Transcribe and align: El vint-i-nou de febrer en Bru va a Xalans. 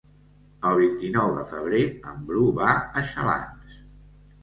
El 0.69 0.77
vint-i-nou 0.79 1.35
de 1.37 1.45
febrer 1.53 1.83
en 2.15 2.25
Bru 2.33 2.49
va 2.59 2.75
a 2.83 3.07
Xalans. 3.15 3.81